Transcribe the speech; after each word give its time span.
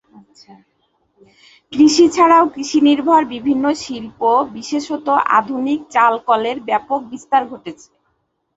কৃষি 1.73 2.05
ছাড়াও 2.15 2.45
কৃষি 2.53 2.79
নির্ভর 2.87 3.21
বিভিন্ন 3.33 3.65
শিল্প 3.81 4.19
বিশেষতঃ 4.55 5.07
আধুনিক 5.39 5.79
চাল 5.93 6.13
কলের 6.27 6.57
ব্যাপক 6.67 6.99
বিস্তার 7.11 7.43
ঘটেছে। 7.51 7.87